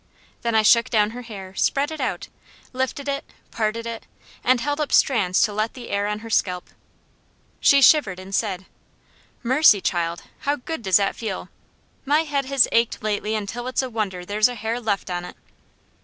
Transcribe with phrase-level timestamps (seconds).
[0.41, 2.27] Then I shook down her hair, spread it out,
[2.73, 4.07] lifted it, parted it,
[4.43, 6.71] and held up strands to let the air on her scalp.
[7.59, 8.65] She shivered and said:
[9.43, 11.49] "Mercy child, how good that does feel!
[12.03, 15.37] My head has ached lately until it's a wonder there's a hair left on it."